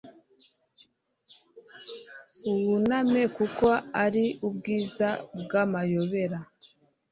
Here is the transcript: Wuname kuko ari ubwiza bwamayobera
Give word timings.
Wuname 2.67 3.21
kuko 3.37 3.67
ari 4.03 4.25
ubwiza 4.47 5.07
bwamayobera 5.39 6.37